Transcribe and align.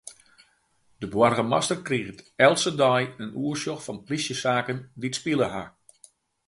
De 1.01 1.07
boargemaster 1.13 1.79
kriget 1.87 2.19
elke 2.45 2.71
dei 2.81 3.01
in 3.23 3.31
oersjoch 3.43 3.83
fan 3.85 3.99
plysjesaken 4.07 4.79
dy't 4.99 5.19
spile 5.19 5.47
ha. 5.53 5.65